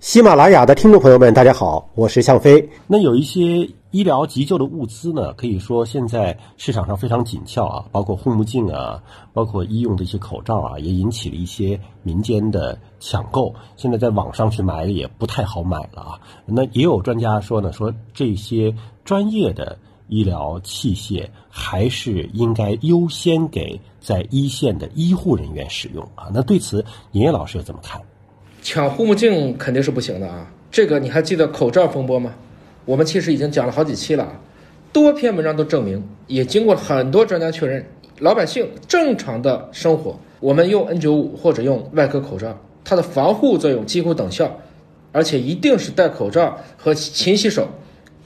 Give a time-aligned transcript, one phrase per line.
[0.00, 2.70] 喜马拉雅的听众朋友们，大家好，我是向飞。
[2.86, 9.02] 那有一些医疗急救的物资呢，可以说现在市场上非常紧俏啊，包括护目镜啊，
[9.34, 13.54] 包括医用的一些口罩啊，也引起了一些民间的抢购。
[13.76, 16.20] 现在在网上去买也不太好买了啊。
[16.46, 18.74] 那也有专家说呢，说这些
[19.04, 19.78] 专业的
[20.08, 26.30] 医疗器械还是应该优先给在一线的医护人员使用啊。
[26.32, 28.00] 那对此，尹烨老师又怎么看？
[28.62, 30.50] 抢护目镜肯定是不行的啊！
[30.70, 32.34] 这个你还记得口罩风波吗？
[32.84, 34.40] 我们其实已经讲了好几期了，
[34.92, 37.84] 多篇文章都证明，也经过了很多专家确认，
[38.18, 44.58] 老百姓正常的生活，我们用 N95 或者用外科口罩，它的防护作用几乎等效，
[45.12, 47.68] 而且一定是戴口罩和勤洗手，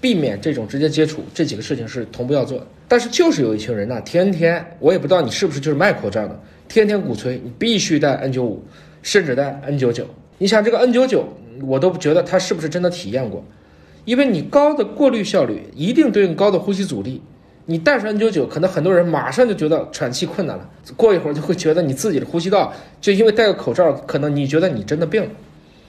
[0.01, 2.67] 避免这种直接接触，这几个事情是同步要做的。
[2.87, 8.57] 但是就是有一群人呢，天天我也不知道你是不是就是卖口罩的，天天鼓吹你必须戴 N95，
[9.05, 10.07] 甚至戴 N99。
[10.39, 11.23] 你想这个 N99，
[11.63, 13.45] 我都觉得它是不是真的体验过，
[14.05, 17.23] 因为你高的过滤效率一定对应高的呼吸阻力。
[17.67, 25.31] 你戴上 N99，可能很多人马上就觉得喘气困难了，过一会儿就会觉得你自己的呼吸道就因为戴个口罩，可能你觉得你真的病了。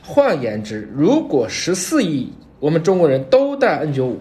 [0.01, 4.15] 换言之，如果十四亿我们中国人都戴 N95，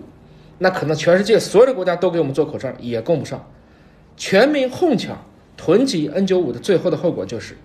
[0.59, 3.45] 那可能全世界所有的国家都给我们做口罩也供不上。
[4.17, 5.17] 全民哄抢
[5.57, 7.57] 囤积 N95 的最后的后果就是。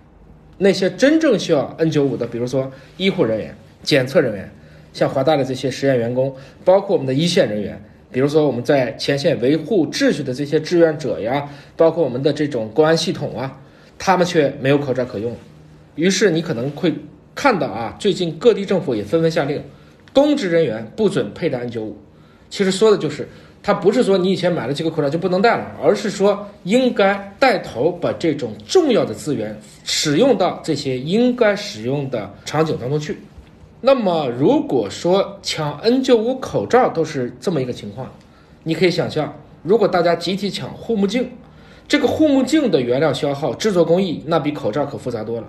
[0.62, 4.52] 那些真正需要 N95 的，比如说医护人员、检测人员，
[4.92, 13.58] 像华大的这些实验员工，包括我们的一线人员，比如说我们在前线维护秩序的这些志愿者呀，包括我们的这种公安系统啊，
[13.98, 15.34] 他们却没有口罩可用。
[15.94, 16.94] 于是你可能会
[17.34, 19.64] 看到啊，最近各地政府也纷纷下令，
[20.12, 21.92] 公职人员不准佩戴 N95。
[22.50, 23.26] 其实说的就是。
[23.62, 33.18] 它不是说你以前买了几个口罩就不能戴了，而是说应该带头把这种重要的资源使用到这些应该使用的场景当中去。
[33.82, 38.10] 那么，如果说抢 N95 口罩都是这么一个情况，
[38.62, 41.30] 你可以想象，如果大家集体抢护目镜，
[41.86, 45.46] 这个护目镜的原料消耗、制作工艺那比口罩可复杂多了。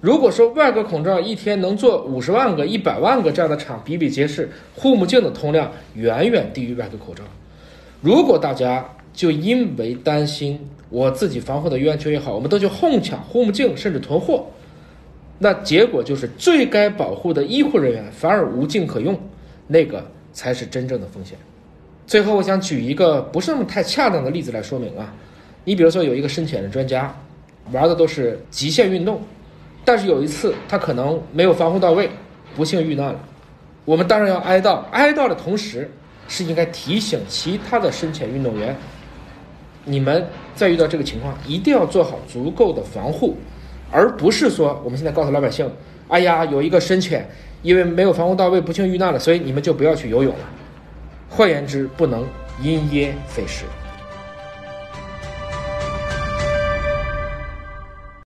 [0.00, 7.22] 如果说外科口罩一天能做五十万个、一百万个这样的厂比比皆是，护目镜的通量远远低于外科口罩。
[8.04, 8.84] 如果大家
[9.14, 10.60] 就因为担心
[10.90, 14.44] 我自己防护的越安全越好，我们都去哄抢护目镜，甚至囤货，
[15.38, 19.18] 那结果就是最该保护的医护人员反而无镜可用，
[19.66, 21.38] 那个才是真正的风险。
[22.06, 25.14] 最后，我想举一个不是那么太恰当的例子来说明啊，
[25.64, 27.16] 你比如说有一个深潜的专家，
[27.72, 29.22] 玩的都是极限运动，
[29.82, 32.10] 但是有一次他可能没有防护到位，
[32.54, 33.18] 不幸遇难了，
[33.86, 35.90] 我们当然要哀悼，哀悼的同时。
[36.28, 38.76] 是应该提醒其他的深潜运动员，
[39.84, 43.36] 你们在遇到这个情况，一定要做好足够的防护，
[43.90, 45.70] 而不是说我们现在告诉老百姓，
[46.08, 47.28] 哎呀，有一个深潜，
[47.62, 50.44] 因为没有防护到位，不幸遇难了，所以你们就不要去游泳了。
[51.28, 52.24] 换言之，不能
[52.62, 53.64] 因噎废食。